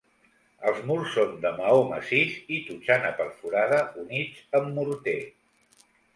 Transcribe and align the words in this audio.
Els 0.69 0.77
murs 0.91 1.11
són 1.17 1.35
de 1.43 1.51
maó 1.59 1.81
massís 1.89 2.39
i 2.57 2.57
totxana 2.71 3.13
perforada 3.21 3.83
units 4.07 4.43
amb 4.63 4.75
morter. 4.81 5.17